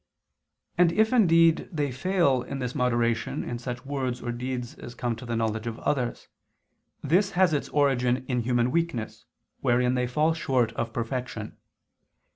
And 0.79 0.91
if 0.93 1.13
indeed 1.13 1.69
they 1.71 1.91
fail 1.91 2.41
in 2.41 2.57
this 2.57 2.73
moderation 2.73 3.43
in 3.43 3.59
such 3.59 3.85
words 3.85 4.19
or 4.19 4.31
deeds 4.31 4.73
as 4.79 4.95
come 4.95 5.15
to 5.17 5.27
the 5.27 5.35
knowledge 5.35 5.67
of 5.67 5.77
others, 5.77 6.27
this 7.03 7.33
has 7.33 7.53
its 7.53 7.69
origin 7.69 8.25
in 8.27 8.39
human 8.39 8.71
weakness 8.71 9.25
wherein 9.59 9.93
they 9.93 10.07
fall 10.07 10.33
short 10.33 10.71
of 10.73 10.91
perfection. 10.91 11.55